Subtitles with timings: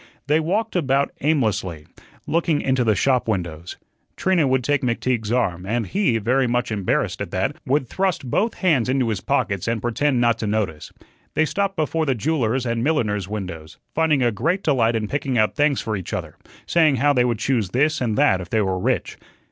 [0.25, 1.85] They walked about aimlessly,
[2.25, 3.77] looking into the shop windows.
[4.17, 8.55] Trina would take McTeague's arm, and he, very much embarrassed at that, would thrust both
[8.55, 10.91] hands into his pockets and pretend not to notice.
[11.35, 15.55] They stopped before the jewellers' and milliners' windows, finding a great delight in picking out
[15.55, 18.79] things for each other, saying how they would choose this and that if they were
[18.79, 19.17] rich.